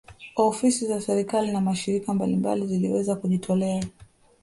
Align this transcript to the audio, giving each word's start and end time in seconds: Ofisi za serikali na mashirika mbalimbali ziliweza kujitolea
Ofisi 0.35 0.85
za 0.87 1.01
serikali 1.01 1.51
na 1.51 1.61
mashirika 1.61 2.13
mbalimbali 2.13 2.67
ziliweza 2.67 3.15
kujitolea 3.15 3.83